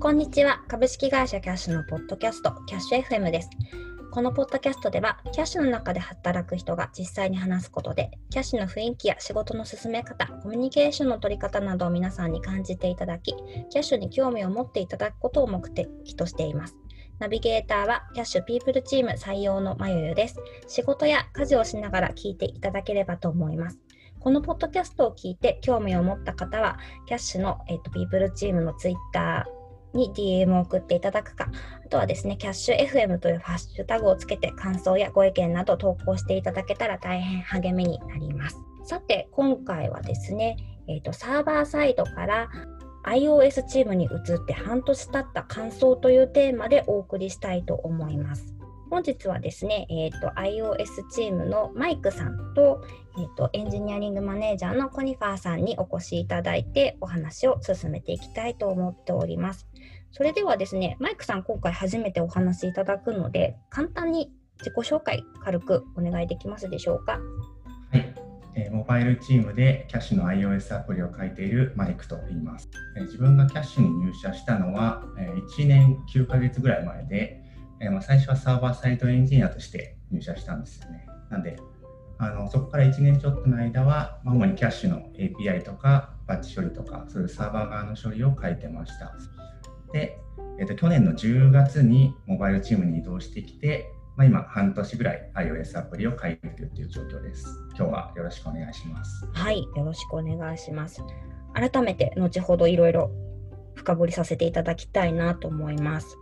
[0.00, 0.62] こんにちは。
[0.66, 3.50] 株式会社キャッシュのポッドキャスト、キャッシュ FM です。
[4.10, 13.34] このポッドキャストでは、キャッシュの中で働く人が実際に話すことで、キャッシュの雰囲気や仕事の進め方、コミュニケーションの取り方などを皆さんに感じていただき、
[13.68, 16.78] キャッシュに興味を持っていただくことを目的としています。
[17.18, 20.36] ナビゲーターはキャッシュピープルチーム採用のまゆゆです。
[20.66, 23.78] 仕事や家事をしながら聞いていただければと思います。
[24.18, 29.59] このポッドキャストを聞いて興味を持った方は、キャッシュの、えーと、ピープルチームのツイッター
[29.94, 31.50] に DM を送っていただくか、
[31.84, 38.56] あとはですね、キャッシュ FM というハッシュタグをつけて感想やご意見など投稿していただけたら大変励みになります。
[38.84, 40.56] さて、今回はですね、
[40.88, 42.48] えーと、サーバーサイドから
[43.04, 48.54] iOS チームに移って半年経った感想というテーマでお送りしたいと思います。
[48.90, 52.82] 本日はですね、えーと、iOS チームのマイクさんと,、
[53.18, 59.66] えーと、エンジニアリングマネージャーのコニファーさんにお越しいただいてお話を進めていきたいと思っております。
[60.12, 67.18] それではですね、マイクさん今回初めてお話しいただくので、簡単に自己紹介軽くお願いできますでしょうか？
[67.92, 68.14] はい、
[68.54, 72.68] えー、モバイルチームでキャッシュの iOS アプリを書いているマイクと言います。
[72.96, 77.42] えー、自分がキャッシュに入社したのは、えー、1年9ヶ月ぐらい前で、
[77.80, 81.06] えー、まあ最初はサーバーサイトエンジニアとして入社したんですよね。
[81.30, 81.56] なんで、
[82.22, 89.14] あのそこから1年ちょっとの間は、主にキャッシュの API とかバッチ処理とか、そういうサーバー側の処理を書いてました。
[89.94, 90.18] で、
[90.58, 97.46] えーと、去年の10月にモバイルチームに移動してきて、まあ、今半年ぐらい iOS アプリを書いているという状況です。
[97.74, 99.26] 今日はよろしくお願いします。
[99.32, 101.02] はい、よろしくお願いします。
[101.54, 103.10] 改めて後ほどいろいろ
[103.74, 106.18] 深掘りさせていただきたいなと思います。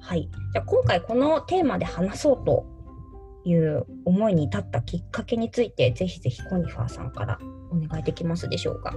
[0.00, 2.79] はい、じゃあ今回このテーマで話そうと
[3.44, 7.38] いう思いに至ったきっかけについてぜひぜひコニファーさんから
[7.70, 8.94] お願いできますでしょうか？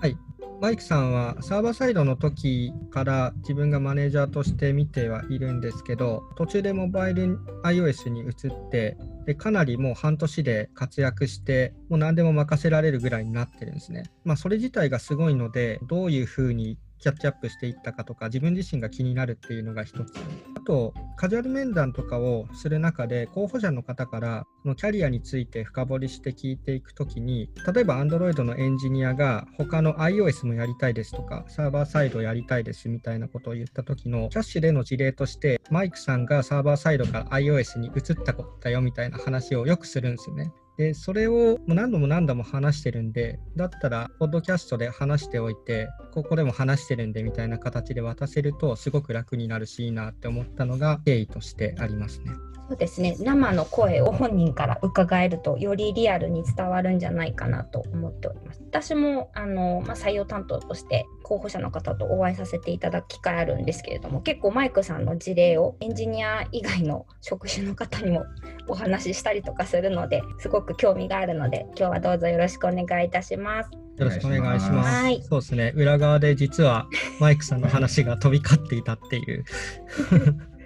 [0.00, 0.16] はい、
[0.60, 8.96] マイクさんはサーバーサイドの時から自分がマネージャーとして見てはいるんですけど途中でモバイル iOS に移って
[9.26, 14.04] でかなりもう半年で活躍してもう何でも任せられるぐらいになってるんですね。
[14.24, 20.12] まあ、それ自体がすごいのでどういうふうにキャッチアップしていったかとか自分自身が気になるっていうのが一つ
[20.59, 40.52] あとカジュアル面談とかをする中で候補者の方からそのキャリアについて深掘りして聞いていくときに例えば Android のエンジニアが他の iOS もやりたいですとかサーバーサイドやりたいですみたいなことを言った時のキャッシュでの事例としてマイクさんがサーバーサイドから iOS に移ったことだよみたいな話をよくするんですよね。
[40.80, 52.32] で、それを何度も何度も話してるんで、だったら、ポッドキャストで話しておいて、ここでも話してるんでみたいな形で渡せると、すごく楽になるしいいなって思ったのが経緯としてありますね。
[52.70, 68.24] そうですね生の声を本人から伺えるとよりリアルに伝わるんじゃないかなと思っております私もあの、まあ、採用担当として候補者の方とお会いさせていただく機会あるんですけれども結構マイクさんの事例をエンジニア以外の職種の方にも
[68.68, 73.70] お話ししたりとかするのですごく興味があるので今日はどうぞよろしくお願いいたします。
[73.96, 75.02] よろしくお願いします。
[75.02, 75.72] はい、そうですね。
[75.74, 76.86] 裏側で実は
[77.18, 79.44] マイクさんの話が飛び交っていたっていう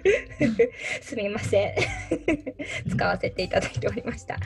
[1.01, 1.75] すみません
[2.89, 4.37] 使わせていただいておりました。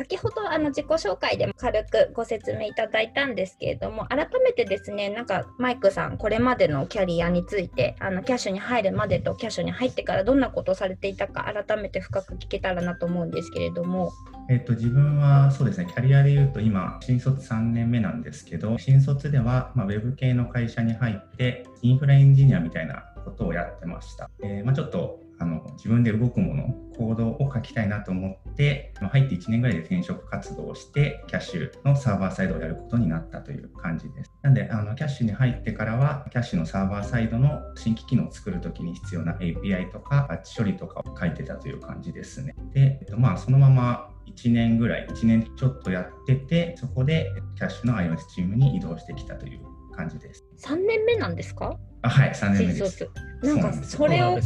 [0.00, 14.10] 先ほどあの自己紹介でも軽くご説明いただいたんですけれども改めてですねなんかマイクさんこれまでのキャリアについてあのキャッシュに入るまでとキャッシュに入ってからどんなことをされていたか改めて深く聞けたらなと思うんですけれども。
[14.48, 24.30] えっと、自分はそうですねキャリアでいうと今新卒3年目なんですけど新卒では、まあ、ウェブ系の会社に入ってインフラエンジニアみたいなことをやってました。
[24.42, 34.30] えー、まあ、ちょっとあの自分で動くもの、コードを書きたいなと思ってま、入って1年ぐらいで転職活動をして、キャッシュのサーバーサイドをやることになったという感じです。
[34.42, 42.54] なんで、あのキャッシュに入ってからは、キャッシュのサーバーサイドの新規機能を作るときに必要な API とか、バッチ処理とかを書いてたという感じですね。
[42.74, 49.60] で、えっと、まあ、そのまま1年ぐらい、1年ちょっとやってて、そこでキャッシュの iOS チームに移動してきたという
[49.92, 50.44] 感じです。
[50.58, 51.78] 3年目なんですか？
[52.02, 53.08] あはい、3年目です。
[53.42, 54.38] なんかそれを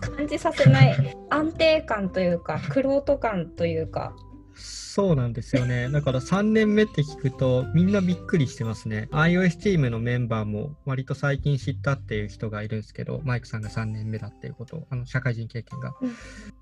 [0.00, 4.14] 感じさせない安定感というか、くろと感というか。
[4.56, 5.90] そうなんですよね。
[5.90, 9.08] だから3年目って聞くとみんなびっくりしてますね。
[9.12, 15.94] iOS チームのメンバーも割と最近知ったっていう人がいるんですけど、マイクさんが3年目だっていうことあの社会人経験が。
[16.00, 16.16] うん、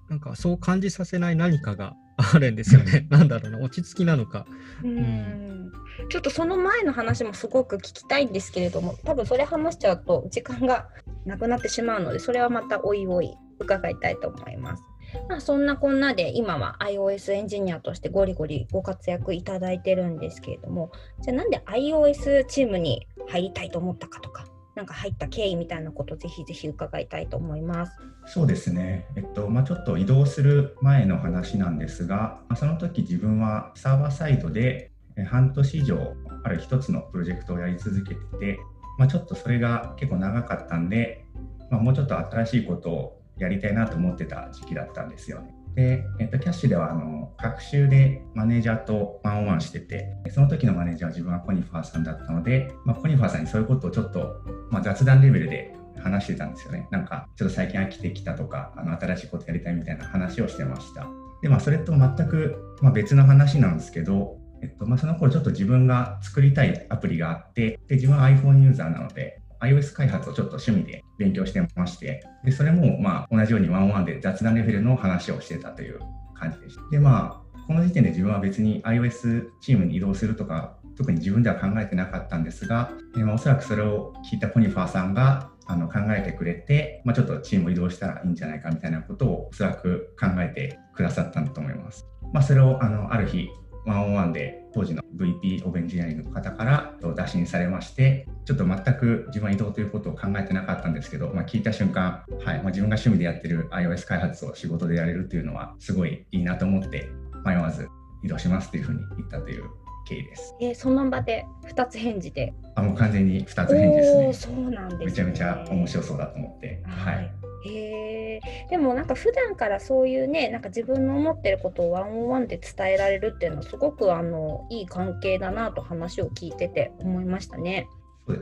[0.08, 1.94] なんかそう感じさせない何かが
[2.35, 3.06] あるんですよね。
[3.08, 4.47] なんだろうな、落ち着きなのか。
[4.82, 5.73] うん、
[6.08, 10.88] ちょっとその前の話もすごく聞きたいんですけれども、多分それ話しちゃうと時間が
[11.25, 14.82] なくなってしまうので、それはまたおいおい伺いたいと思います。
[15.28, 27.93] まあ、そんなこんなで今は iOS エンジニアとしてゴリゴリご活躍いただいてるんですけれどもじゃあなんで iOS チームに入りたいと思ったかとかなんか入った経緯みたいなことぜひぜひ伺いたいと思います。
[28.26, 34.90] そうですね、えっとまあ、ちょっと移動する前の話なんですが、ま、その時自分はサーバーサイドで
[35.28, 38.58] 半年以上ある一つのプロジェクトをやり続けてて、
[38.99, 41.25] まあ、ちょっとそれが結構長かったんで、
[41.70, 45.55] まあ、もうちょっと新しいことをやりたいなと思ってた時期だったんですよね。
[45.75, 54.37] で、えっと、キャッシュではあの学習でマネージャーとワンオンワンしてて、その時のマネージャーは自分はコニファーさんだったので、まあ、コニファーさんにそういうことをちょっと、
[54.71, 56.87] まあ、雑談レベルで話してたんですよね。
[56.91, 61.07] なんか、ちょっと最近飽きてきたとか、あの新しいことやりたいみたいな話をしてました。
[61.43, 76.00] で、まあ、それと全く、まあ、別の話なんですけど、えっとまあ、その頃ちょっと自分が作りたいアプリがあって、で自分は iPhone ユーザーなので、iOS 開発をちょっと趣味で勉強してまして、でそれもまあ同じようにワンワンで雑談レベルの話をしてたという
[76.34, 76.82] 感じでした。
[76.90, 92.06] で、まあ、この時点で自分は別に iOS チームに移動するとか、特に自分では考えてなかったんですが、えまあ、おそらくそれを聞いたポニファーさんがあの考えてくれて、まあ、ちょっとチームを移動したらいいんじゃないかみたいなことをおそらく考えてくださったんだと思います。
[92.32, 93.49] まあ、それをあのある日、
[93.87, 107.09] ワンオンワンで当時の VP オブエンジニアリングの方から打診されまして、ちょっと全く自分は移動ということを考えてなかったんですけど、まあ、聞いた瞬間、はいまあ、自分が趣味でやってる iOS 開発を仕事でやれるっていうのはすごいいいなと思って
[107.44, 107.88] 迷わず
[108.25, 109.65] 移動しますっていうふうに言ったという
[110.09, 110.55] 経緯です。
[110.61, 112.53] えー、その場で2つ返事で？
[112.75, 114.32] あもう完全に2つ返事ですね。
[114.32, 116.82] そうなんです、ね、めちゃめちゃ面白そうだと思って。
[116.85, 118.40] はい、はいへ
[118.70, 127.88] でもなんか普段からそういうねなんか自分の思ってることをワンオンワンで伝えられるっていうのはすごくあのいい関係だなと話を聞いてて思いましたね。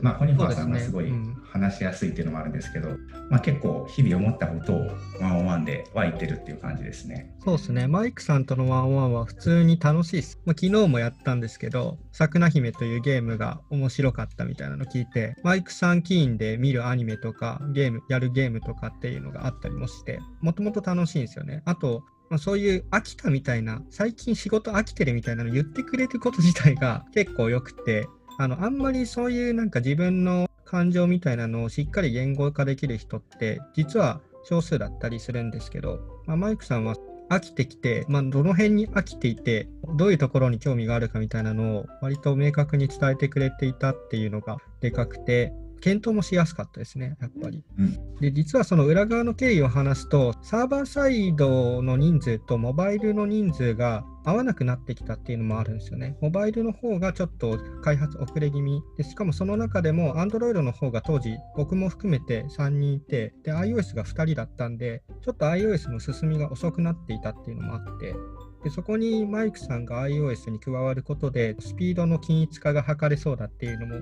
[0.01, 1.13] まあ、コニファーさんがすごい
[1.51, 4.87] 話しやすいっていうのもあるんですけど、ねうん、まあ、結構日々思ったことを
[5.21, 7.35] ワンオンワンで湧いてるっていう感じですね。
[7.45, 7.89] そうですね。
[7.89, 10.41] マイクさんとのワンオンワンは普通に楽しいです。
[10.45, 21.63] まあ、昨日もやったんですけど、さくな姫というゲームが面白かったみたいなの聞いて、マイクさん起因で見るアニメとかゲーム、やるゲームとかっていうのがあったりもして、もともと楽しいんですよね。
[21.65, 28.07] あと、まあ、そういう飽きたみたいな、最近仕事飽きてるみたいなの言ってくれること自体が結構良くて、
[28.39, 36.97] あのあんまりそういうなんか自分の感情みたいなのをしっかり言語化できる人って実は少数だったりするんですけど、まあ、マイクさんは
[37.31, 45.53] 飽きてきて、まあ、どの辺に飽きていてどういうところに興味があるかみたいなのを割と明確に伝えてくれていたっていうのがでかくて
[45.83, 47.65] 検討もしやすかったですね、やっぱり。
[47.77, 56.17] うん、で、実はその裏側の経緯を話すと、サーバーサイドの人数とモバイルの人数が合わなくなってきたっていうのもあるんですよね。
[56.21, 68.15] モバイルの方がちょっと開発遅れ気味で、しかもその中でも Android の方が当時、僕も含めて3人いて、で、iOS が2人だったんで、ちょっと iOS の進みが遅くなっていたっていうのもあって、
[68.63, 73.97] でそこにマイクさんが iOS に加わることで、スピードの均一化が図れそうだっていうのも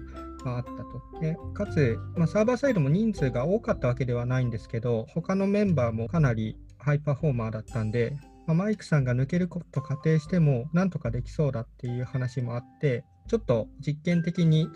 [0.45, 1.21] あ、あったと。
[1.21, 8.17] でかつ、まあ、サーバーサイドも人数が多かったわけではないんですけど、他のメンバーもかなりハイパフォーマーだったんで、
[8.47, 14.69] まあ、マイクさんが抜けること仮定しても、なんとかできそうだっていう話もあって、ちょっと実験的に違う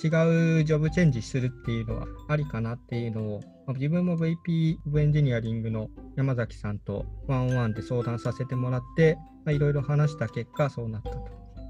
[0.65, 9.19] ジョブチェンジするっていうのはありかなっていうのを、まあ、自分も VP エンジニアリングの山崎さんとワンオンワンで相談させてもらって、
[9.49, 11.19] いろいろ話した結果、そうなったと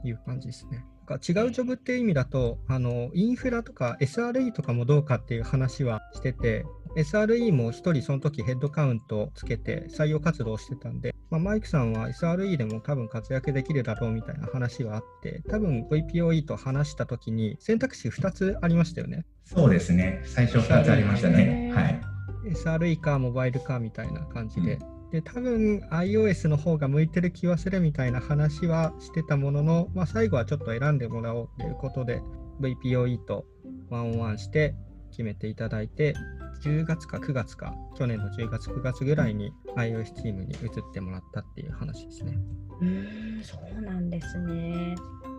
[0.05, 0.85] いう感じですね。
[1.11, 6.65] 違うジョブっていう意味だとあのインフラとか SRE とかもどうかっていう話はしてて
[6.96, 19.24] SRE も1人その時ヘッドカウントつけて採用活動してたんで、まあ、マイクさんは SRE でも多分活躍できるだろうみたいな話はあって多分 VPOE と話した時に選択肢2つありましたよね。
[19.44, 20.22] そうですね。
[20.24, 21.72] 最初2つありましたね。
[21.74, 22.01] はい。
[22.53, 24.94] SRE かモバイルかみたいな感じで、うん。
[25.10, 32.20] で多分 iOS の方が向いてる気はするみたいな話はしてたものの、まあ、最後はちょっと選んでもらおうということで
[32.60, 33.44] VPOE と
[33.91, 34.74] ワンオンワンして
[35.14, 36.14] 決めていただいて
[36.64, 42.36] 10月か9月か去年の10月9月ぐらいに iOS チームに移ってもらったっていう話ですね。
[42.80, 44.96] うんそうなんですね。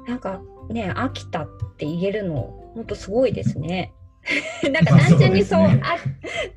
[0.08, 3.94] なんかね飽きたって言えるの本当すごいですね。
[4.72, 5.98] なんか単純にそう、ね、あ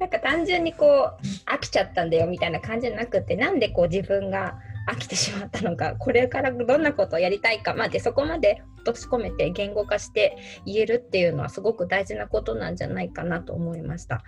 [0.00, 4.58] なんか単純にこう飽きちゃったんだよみたいな感じじゃなくてなんでこう自分が
[4.88, 7.74] 飽きてしまったのかこれからどんなことをやりたいか。
[7.74, 14.22] までそこまで落とし込めて言語化して言えるっていうのはすごく大事なことなんじゃないかなと思いました。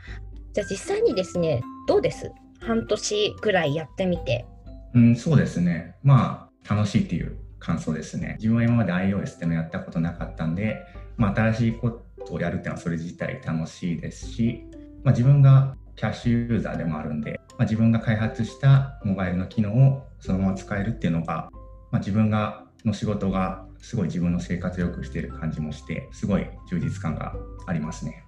[0.52, 2.30] じゃあ実際にですねどうです？
[2.60, 4.46] 半年ぐらいやってみて。
[4.94, 5.96] うんそうですね。
[6.02, 8.36] まあ楽しいっていう感想ですね。
[8.38, 10.76] 自分は今まで iOS ってのやったことなかったんで、
[11.16, 11.90] まあ、新しいこ
[12.26, 14.64] とをやるっていうのはそれ自体楽しいですし、
[15.04, 21.48] まあ、自分がキャッシュユーザーでもあるんで、まあ、自分が開発したモバイルの機能をそのまま使えるっていうのが、
[21.90, 27.34] まあ、自分がの仕事がすごい自分の生活を良くしている感じもしてすごい充実感が
[27.66, 28.24] ありますね。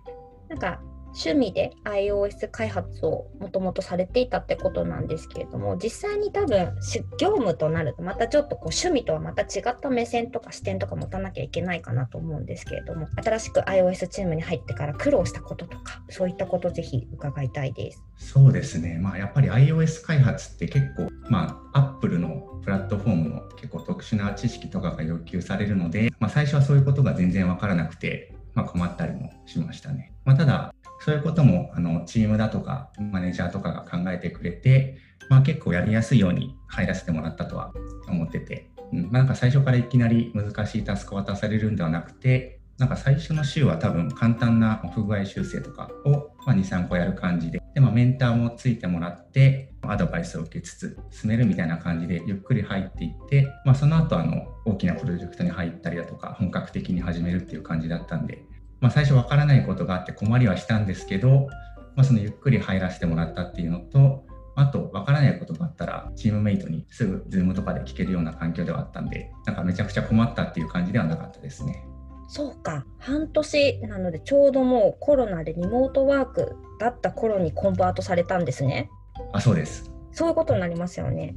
[0.49, 0.81] なんか
[1.15, 6.75] 趣味で iOS 開発をもともとされていたってことなんですけれども実際に多分
[7.19, 18.03] 業務となるとまたちょっとこう趣味とはまた違った目線とか視点とか持たなきゃいけないかなと思うんですけれども新しく iOS チームに入ってから苦労したこととかそういったことぜひ伺いたいです。
[18.17, 30.13] そうですね、まあ、やっぱり iOS 開発って結構、まあ、Apple のプラットフォームの結構特殊な知識とかが要求されるので、まあ、最初はそういうことが全然わからなくて、まあ、困ったりもしましたね。
[30.25, 30.72] まあ、ただ
[31.05, 37.73] そういうこともあのチームだとかマネージャーとかが考えてくれて、まあ、結構やりやすいように入らせてもらったとは
[38.09, 39.03] 思ってて、うん。
[39.05, 58.45] まあ、なんか最初からいきなり難しいタスクを渡されるんではなくてなんか最初の週は多分簡単な不具合修正とかを、ま2、3個やる感じで、でまあ、メンターもついてもらって、アドバイスを受けつつ進めるみたいな感じでゆっくり入っていって、まあ、その後あの大きなプロジェクトに入ったりだとか本格的に始めるっていう感じだったんで、
[58.83, 61.47] まあ、最初わからないことがあって困りはしたんですけど、
[61.95, 71.87] まあ、そのゆっくり入らせてもらったっていうのと、あと、わからないことがあったら、チームメイトにすぐ Zoom とかで聞けるような環境ではあったんで、なんかめちゃくちゃ困ったっていう感じではなかったですね。
[72.29, 78.91] そうか、半年なので、ちょうどもうコロナでリモートワークだった頃にコンバートされたんですね。
[79.33, 79.91] あ、そうです。
[80.11, 81.37] そういうことになりますよね。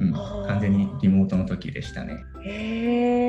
[0.00, 2.16] うん、完全にリモートの時でしたね。
[2.44, 3.25] へえ。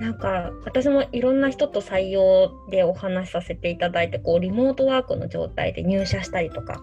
[0.00, 6.82] なんか私もいろんな人と採用でお話しさせていただいてこうリモートワークの状態で入社したりとか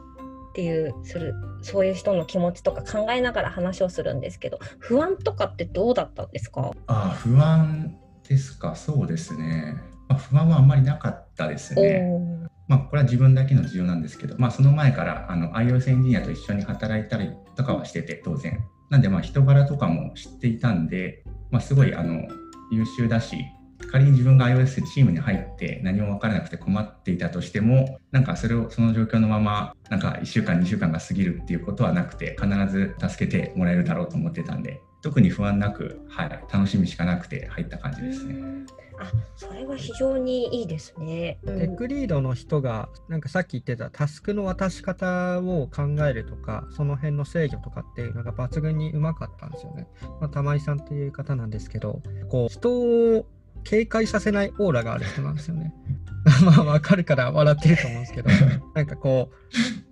[0.52, 6.72] っていうするそういう人の気持ちとか考えながら話をするんですけど不安とかってどうだったんですか？
[6.88, 7.96] あ不安
[8.28, 8.76] ですか？
[8.76, 9.76] そうですね、
[10.08, 12.04] まあ、不安はあんまりなかったですね。
[12.68, 18.64] まあ、これは自分だけの事情なんですけど、まあ、その前からあの iOS エンジニアと一緒に働いたりとかはしてて当然。
[18.90, 22.28] なんでまあ人柄とかも知っていたんで、まあ、すごいあの
[22.72, 23.46] 優秀だし
[23.92, 38.36] 仮に自分が iOS チームに入って何も分からなくて困っていたとしてもなんかそれをその状況のままなんか1週間2週間が過ぎるっていうことはなくて必ず助けてもらえるだろうと思ってたんで特に不安なく、はい、楽しみしかなくて入った感じですね。
[39.02, 41.40] あそれは非常にいいですね。
[41.46, 49.88] テックリードの人がなんかさっき言ってたタスクの渡し方を考えるとかその辺の制御とかっていうのが抜群にうまかったんですよね。
[50.20, 53.26] まあ、玉井さんという方なんですけどこう人を
[53.64, 55.74] 警戒させないオーラがある人なんですよね。
[56.46, 58.30] まあわかるから笑ってると思うんですけど
[58.76, 59.32] なんかこ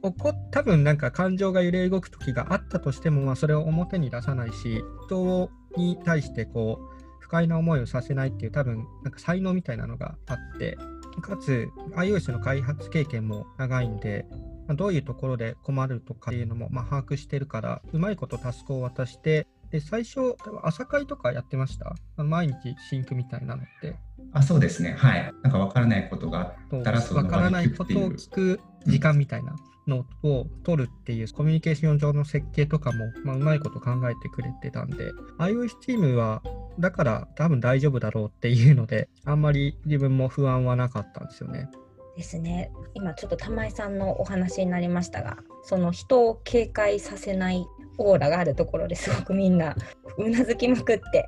[0.03, 6.98] う怒多分なんか感情が揺れ動く時があったとしても、まあ、それを表に出さないし人に対してこう
[7.29, 10.79] 不快な思いをさせないっていう多分なんか才能みたいなのがあって
[11.21, 14.25] かつ iOS の開発経験も長いんで、
[14.67, 21.95] まあ、どういうところで困るとかっていうのもま把握してるからうまいことタスクを渡してで最初朝会とかやってました？
[22.23, 23.95] 毎日シンクみたいなのって。
[24.33, 24.95] あそうですね。
[24.97, 25.31] はい。
[25.43, 29.55] なんか分からないことがあったらその分からないことを聞く時間みたいな
[29.89, 36.41] のを取るっていうコミュニケーション上の設計とかも、まあ、うまいこと考えてくれてたんで iOS チームは
[36.79, 41.69] だから多分大丈夫だろうっていうのであんまり自分も不安はなかったんですよね。
[42.15, 47.65] ですね今ちょっと玉井さんのお話になりましたがその人を警戒させない
[47.97, 49.75] オーラがあるところですごくみんな
[50.17, 51.25] うなずきまくって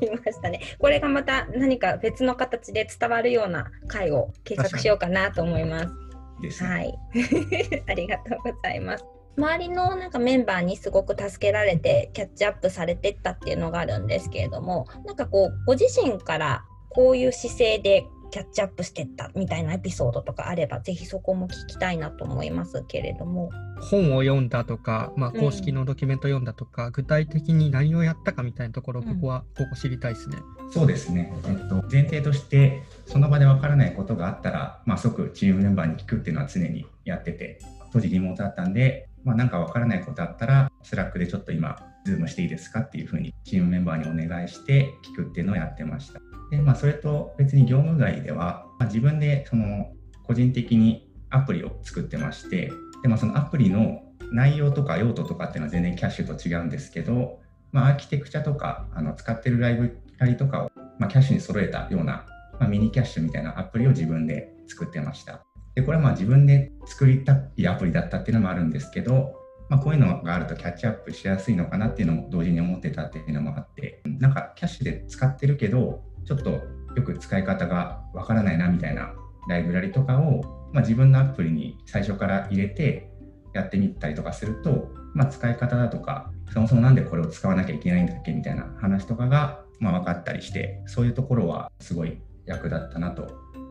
[0.00, 0.60] いましたね。
[0.78, 6.03] これがまた何か別の形で伝わるような回を計画しようかなと思います。
[6.50, 6.98] はい、
[7.86, 9.04] ありがとうございます。
[9.36, 23.52] 周りのなんかメンバーにすごく助けられてキャッチアップされてったっていうのがあるんですけれどもなんかこうご自身からこういう姿勢でキャッチアップしてったみたいなエピソードとかあればぜひそこも聞きたいなと思いますけれども。
[23.80, 30.38] 本を読んだとか、まあ、公式のドキュメント読んだとか、うん、具体的に何をやったかみたいなところここは、ここ知りたいですね。
[30.72, 37.60] そうですね、えっと、前提としてその場でわからないことがあったら、まあ、即チームメンバーに聞くっていうのは常にやってて
[37.92, 46.20] 当時リモートだったんで、まあ、なんかわからないことあったら Slack でちょっと今 Zoom していいですかっていうふうにチームメンバーにお願いして聞くっていうのをやってました。
[46.50, 49.92] でまあ、それと別に業務外では、まあ、自分でその
[50.24, 52.70] 個人的にアプリを作ってまして
[53.02, 57.40] で、まあ、そのアプリの内容とか用途とかっていうのは全然キャッシュと違うんですけど、
[57.72, 62.26] まあ、アーキテクチャとかあの使ってるライブラリとかを、まあ、キャッシュに揃えたような、
[62.60, 65.44] まあ、ミニキャッシュみたいなアプリを自分で作ってました。
[65.74, 69.34] でこれはまあ自分で作りたいアプリだったっていうのもあるんですけど、
[69.68, 79.14] まあ、こういうのがあるとキャッチアップしやすいのかなっていうのも同時に思ってたっていうのもあってなんかキャッシュで使ってるけどちょっとよく使い方がわからないなみたいな
[79.48, 80.42] ライブラリとかを、
[80.72, 83.10] まあ、自分のアプリに最初から入れて
[83.52, 93.26] やってみたりとかすると、まあ、使い方だとかそもそも何でこれを使わなきゃいけないんだっけみたいな話とかが、まあ、分かったりしてそういうところはすごい役立ったなと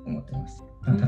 [0.05, 0.63] 思ってます。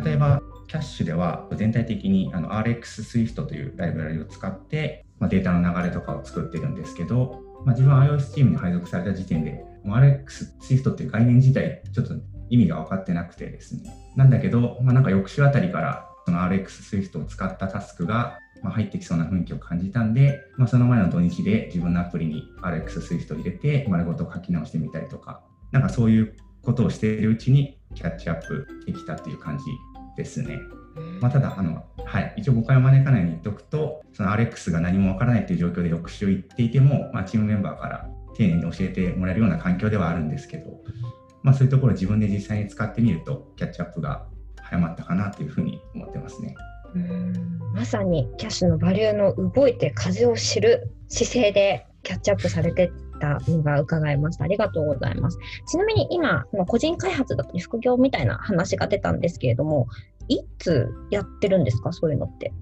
[0.06, 12.16] 例えばキャッシュでは全体的にあの RX Swift というライブラリを使って、まあ、データの流れとかを作ってるんですけど、まあ、自分は iOS チームに配属された時点で、RX Swift っていう概念自体、ちょっと
[12.50, 13.96] 意味が分かってなくてですね。
[14.16, 29.66] なんだけど、まあ、なんか翌週あたりからその RX Swift を使ったタスクがま入ってきそうな雰囲気を感じたんで、まあ、その前の土日で自分のアプリに RX Swift を入れて丸ごと書き直してみたりとか、なんかそういうことをしているうちにキャッチアップできたっていう感じ
[30.16, 30.60] ですね。
[31.20, 40.82] まあ、ただあの、はい、一応誤解を招かないように言っておくと、その RX が何もわからないという状況で翌週行っていても、まあ、チームメンバーから丁寧に教えてもらえるような環境ではあるんですけど、
[41.44, 44.26] まあ、そういうところを自分で実際に使ってみると、キャッチアップが
[44.62, 46.56] 早まったかなというふうに思ってますね。
[46.96, 52.90] うんまさにキャッシュのバリューの動いて風を知る姿勢でキャッチアップされて
[53.40, 54.44] たのが伺いました。
[54.44, 55.38] ありがとうございます。
[55.68, 59.88] ちなみに今、個人開発だったり副業みたいな話が出たんですけれども、
[60.28, 62.54] いつやってるんですか、そういうのって。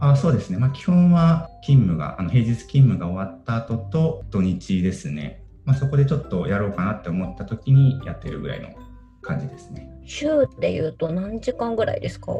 [0.00, 8.68] あそうですね、まあ、基本は勤務が、あの平日勤務が終わった後と土日ですね、まあ、そこでちょっとやろうかなって思った時にやってるぐらいの
[9.20, 9.90] 感じですね。
[10.06, 12.32] 週でいうと何時間ぐらいですか？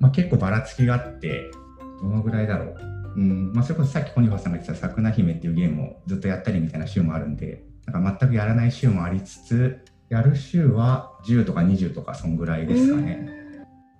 [0.00, 1.50] まあ、結構ばらつきがあって、
[2.02, 2.97] どのぐらいだろう。
[3.18, 13.28] うんまあ、それこそさっきコニファさんが言ってた「さくな姫」っていうゲームをずっとやったりみたいな週もあるんで、なんか全くやらない週もありつつ、やる週は10とか20とか、そんぐらいですかね。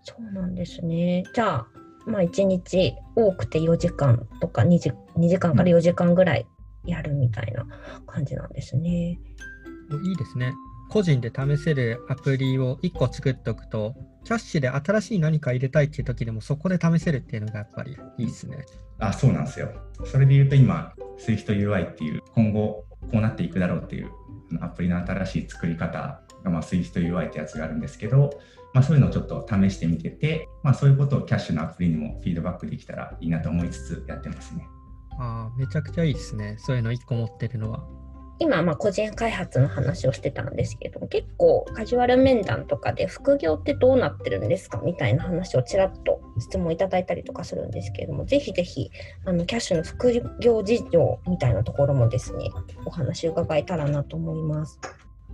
[0.04, 1.24] そうなんですね。
[1.34, 1.66] じゃあ、
[2.06, 6.46] まあ、1日多くて4時間とか2時 ,2 時間から4時間ぐらい
[6.84, 7.66] やるみたいな
[8.06, 9.18] 感じなんですね。
[10.04, 10.52] いいですね。
[10.88, 18.64] 個人で試せるアプリを1個作っておくと、キャッシュで新しい何か入れたいっていう時でもそこで試せるっていうのがやっぱりいいですね。
[18.98, 19.70] あ、そうなんですよ。
[20.04, 24.10] それで言うと今、SwiftUI っていう今後こうなっていくだろうっていう
[24.60, 28.30] アプリの新しい作り方が、まあ、SwiftUI ってやつがあるんですけど、
[28.74, 34.66] まあ、そういうのをちょっと試してみてて、まあ、そういうことをキャッシュのアプリにもフィードバックできたらいいなと思いつつやってますね。
[35.18, 36.56] ああ、めちゃくちゃいいですね。
[36.58, 37.84] そういうの1個持ってるのは。
[38.40, 48.90] 今、まあ、個人開発の話をしてたんですけど結構カジュアル面談とかで副業ってどうなってるんですかみたいな話をちらっと質問いただいたりとかするんですけれどもぜひぜひ
[49.24, 52.50] あのキャッシュの副業事情みたいなところもですね
[52.84, 54.78] お話伺えたらなと思います。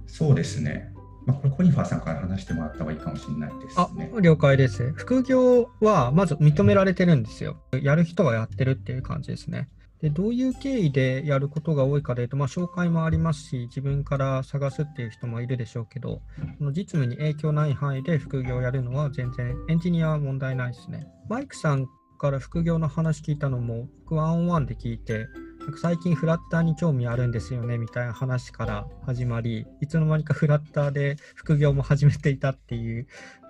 [0.07, 0.95] そうですね
[1.27, 4.11] まあ、これコニファーさんから話してもらった方がいいかもしれないですね。
[4.21, 4.93] 了解です。
[4.93, 7.57] 副業はまず認められてるんですよ。
[7.83, 9.69] やる人はやってるっていう感じですね。
[10.05, 16.21] でどういう経緯でやることが多いかというと、まあ、紹介もありますし、自分から探すっていう人もいるでしょうけど、
[16.59, 21.07] その実務に影響ない範囲で副業をやるのは全然エンジニアは問題ないですね。
[21.31, 21.87] マイクさん
[22.19, 25.27] から副業の話聞いたのも、僕ワンオンワンで聞いて、
[25.61, 33.07] なんか最近フラッターに興味あるんですよねみたいな話から始まり、いつの間にかフラッターで副業も始めていたっていう、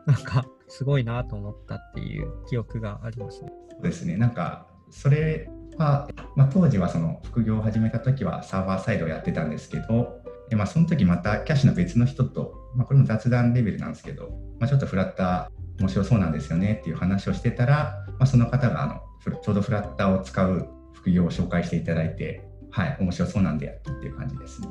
[0.07, 3.51] なんかすごいなと思ったっていう記憶がありますね。
[3.73, 4.17] そうですね。
[4.17, 19.01] なんかそれは、まあ、当時はその副業を始めた時はサーバーサイドをやってたんですけど、でまあ、その時またキャッシュの別の人と、まあ、これも雑談レベルなんですけど、まあ、ちょっとフラッター面白そうなんですよねっていう話をしてたら、まあ、その方があの
[19.43, 24.69] ちょうどフラッターを使う副業を紹介していただいて、はい、面白そうなんでやったっていう感じですね。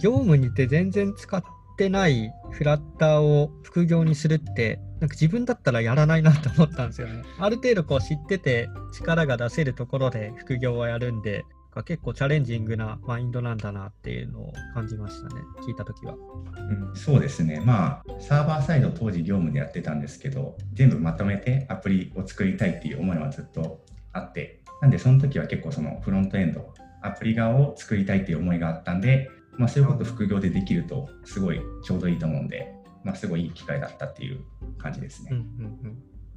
[0.00, 1.42] 業務にて全然使っ
[1.78, 7.22] てないフラッターを副業にするってなんか自分だったらやらないなと思ったんですよね。
[7.38, 11.44] ある程度こう知ってて力が出せるところで副業はやるんで、
[11.84, 16.96] 結構チャレンジングなマインドなんだなっていうのを感じましたね、聞いたときは、うん。
[16.96, 32.72] そうですね、まあ、サーバーサイド当時業務でやってたんですけど、全部まとめてアプリを作りたいっていう思いはずっとあって、なんでその時は結構そのフロントエンド、アプリ側を作りたいっていう思いがあったんで、まあ、そういうこと副業でできるとすごいちょうどいいと思うんで、
[33.04, 34.40] まあ、すごいいい機会だったっていう
[34.78, 35.30] 感じですね。
[35.32, 35.44] うんうん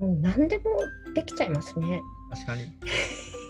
[0.01, 0.63] うん、もう何でも
[1.13, 2.01] できちゃいますね。
[2.31, 2.63] 確かに。
[2.63, 2.65] い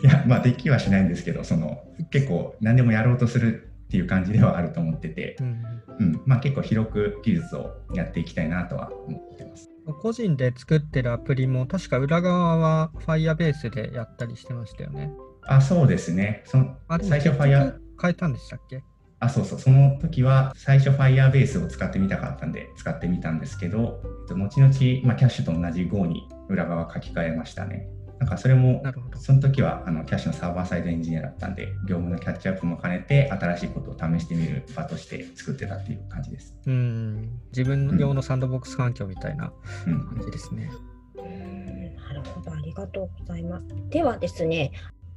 [0.04, 5.64] や、まあ、できはしないんですけど、その結構何でもやろうとするっていう感じではあると思ってて、うん、
[6.00, 9.70] うん、まあ、結構広く技術をやっていきたいなとは思ってます。
[10.02, 15.12] 個人で作ってるアプリも確か裏側は Firebase でやったりしてましたよね。
[15.44, 16.44] あ、そうですね。
[16.46, 18.84] その最初 Fire 変えたんでしたっけ？
[19.22, 24.72] あ、そうそう、その時は最初 Firebase を使ってみたかったんで使ってみたんですけど、後々、
[25.04, 27.88] まあ、キャッシュと同じ Go に裏側書き換えましたね。
[28.18, 28.84] なんかそれも、
[29.16, 36.56] その時はあのキャッシュのサーバーサイドエンジニアだったんで、業務のキャッチアップも兼ねて、新しいことを試してみる場として作ってたっていう感じです。
[36.66, 39.52] うん自分用のサンドボックス環境みたいな
[39.86, 40.72] 感じですね。
[41.16, 43.66] うん、なるほど、ありがとうございます。
[43.90, 44.72] ではですね、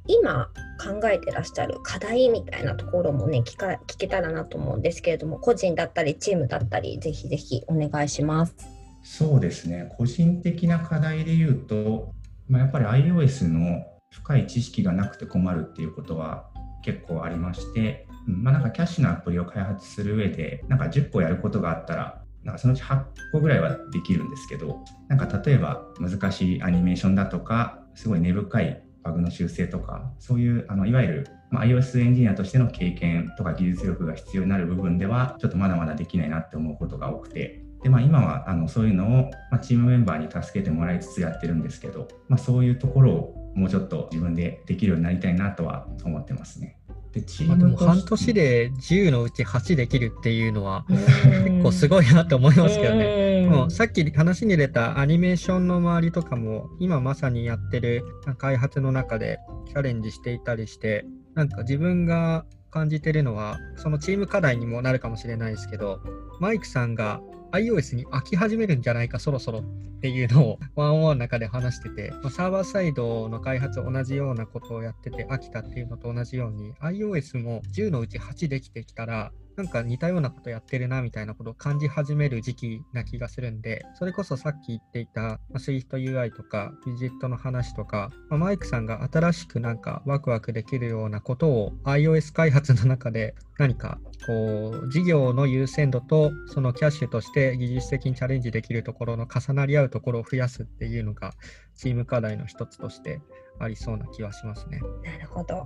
[0.07, 8.55] 今考えてらっしゃる課題みたいなところもね聞か聞けたらなと思うんですけれども個人だったりチームだったりぜひぜひお願いします。
[9.03, 12.11] そうですね、個人的な課題で言うと、
[12.49, 16.49] まあ、やっぱり iOS の深い知識がなくて困るっていうことは
[16.83, 46.79] 結構ありまして、まあ、なんかキャッシュのアプリを開発する上で、なんか10個やることがあったら、なんかそのうち8個ぐらいはできるんですけど、なんか例えば難しいアニメーションだとか、すごい根深いバグの修正とか、そういうあのいわゆる、まあ、iOS エンジニアとしての経験とか技術力が必要になる部分では、ちょっとまだまだできないなって思うことが多くて、でまあ、今はあのそういうのを、まあ、チームメンバーに助けてもらいつつやってるんですけど、まあ、そういうところをもうちょっと自分でできるようになりたいなとは思ってますね。
[47.15, 53.47] でチームでも半年で10のうち8できるっていうのは結構すごいなと思いますけどね。
[53.47, 58.03] もうさっき話に出たアニメーションの周りとかも今まさにやってる
[58.37, 66.01] 開発の中でチャレンジしていたりしてなんか自分が感じてるのはそのチーム課題にもなるかもしれないですけど
[66.41, 67.21] マイクさんが
[67.55, 69.63] iOS に飽き始めるんじゃないかそろそろっ
[70.01, 101.33] ていうのをワンオンワンの中で話してて、ま、サーバーサイドの開発同じようなことをやってて飽きたっていうのと同じように iOS も10のうち8できてきたらなんか似たようなことやってるなみたいなことを感じ始める時期な気がするんで、それこそさっき言っていた、SwiftUI とか、ウィジェットの話とか、まあ、マイクさんが新しくなんかワクワクできるようなことを iOS 開発の中で何かこう事業の優先度とそのキャッシュとして技術的にチャレンジできるところの重なり合うところを増やすっていうのが
[101.75, 103.21] チーム課題の一つとして
[103.59, 104.79] ありそうな気はしますね。
[105.03, 105.65] なるほど。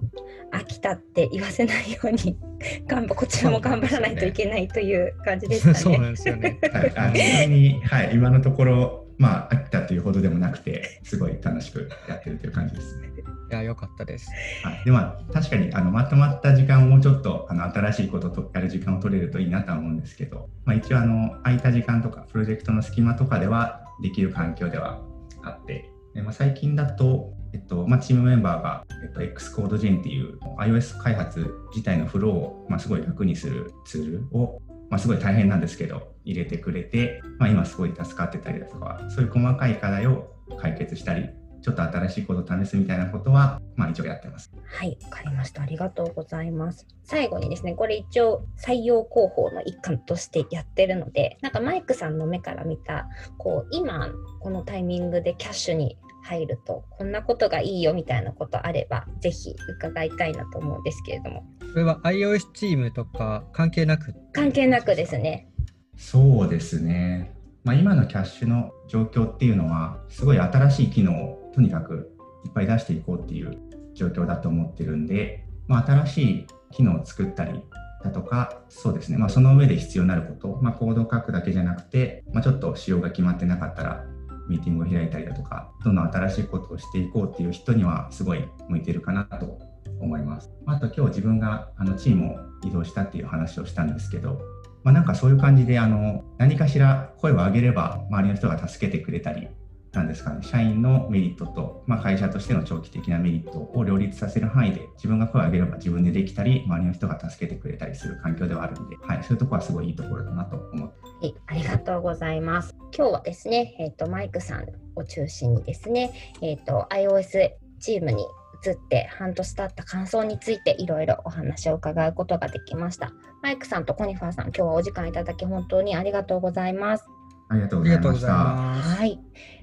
[0.51, 2.37] 飽きたって言わせないように
[2.87, 5.79] 頑張こちらも頑張らないといけないという感じですかね。
[5.79, 6.59] そうなんですよね。
[6.71, 13.09] はい、あのちなみに、はい、今のところまあ飽きたというほどでもなくてすごい楽しくやってるという感じですね。
[13.51, 14.29] いや、良かったです。
[14.63, 25.01] はい、でまあ、確かにあのまとまった時間をもうちょっとあの新しいこととやる時間を取れるといいなとは思うんですけど、まあ、一応あの空いた時間とかプロジェクトの隙間とかではできる環境では
[25.41, 41.29] あって、まあ、最近だとえっとまあ、チームメンバーが、えっと、Xcode っていう iOS 開発自体のフローを、まあ、すごい楽にするツールを、まあ、すごい大変なんですけど入れてくれて、まあ、今すごい助かってたりだとかそういう細かい課題を解決したり
[41.61, 44.51] ちょっと新しいことを試すみたいなことは、まあ、一応やってます。
[44.65, 45.61] はい、わかりました。
[45.61, 46.87] ありがとうございます。
[47.03, 53.07] 最後にですね、これ一応採用広報の一環としてやってるので、なんかマイクさんの目から見た、
[53.37, 54.09] こう今
[54.39, 55.97] このタイミングでキャッシュに
[56.29, 61.43] 入るとこんなことがいいよみたいなことあればぜひ伺いたいなと思うんですけれども。
[61.59, 65.51] これは iOS チームとか関係なく関係なくですね。
[65.97, 72.15] そうですね、まあ、今のキャッシュの状況っていうのはすごい新しい機能をとにかく
[72.45, 73.57] いっぱい出していこうっていう
[73.93, 77.61] 状況だと思ってるんで、まあ、新しい機能を作ったり
[78.03, 84.05] だとか、そうですね、まあ、その上で必要になること、まあ、コードを書くだけじゃなくて、まあ、ちょっと仕様が決まってなかったら、
[84.49, 89.59] ミーティングを開いたりだとか、どんどん新しいことをしていこうっていう人にはすごい向いてるかなと
[90.01, 90.49] 思います。
[90.65, 94.41] あと今日自分があのチームを移動したっていう話をしたんですけど、
[94.83, 99.47] まあ、なんかそういう感じであの何かしら声を上げれば周りの人が助けてくれたり
[99.91, 110.99] なんですかね、社員のメリットと、まあ、会社としての長期的なメリットを両立させる範囲で、自分が声を上げれば自分でできたり、周りの人が助けてくれたりする環境ではあるんで、はい、そういうところはすごいいいところだなと思って。
[111.21, 112.75] はい、ありがとうございます。
[112.95, 118.23] 今日はですね、えっ、ー、と、マイクさんを中心にですね、えっ、ー、と、iOS チームに
[118.63, 123.11] 移って半年経った感想についていろいろお話を伺うことができました。
[123.41, 127.05] マイクさんとコニファーさん、今日はお時間いただき本当にありがとうございます。
[127.49, 128.27] ありがとうございました。
[128.27, 129.19] はい。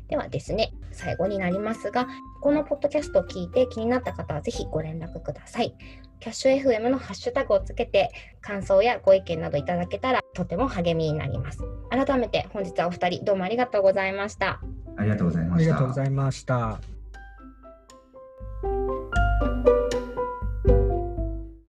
[0.08, 2.06] ではですね、最後になりますが、
[2.40, 5.74] このポッドキャストを聞いて気になった方はぜひご連絡ください。
[6.20, 11.58] キャッシュ FM のハッシュタグをつけて感想やご意見などいただけたらとても励みになります。
[11.90, 14.60] 改めて本日はお二人どうもありがとうございました。
[14.96, 15.72] ありがとうございました。
[15.72, 16.80] ありがとうございました。